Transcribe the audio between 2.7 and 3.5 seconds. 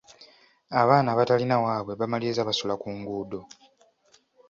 ku nguudo.